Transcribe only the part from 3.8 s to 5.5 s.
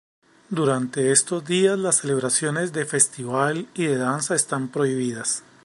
de danza están prohibidas.